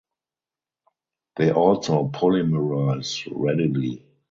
[1.35, 4.03] They also polymerize readily.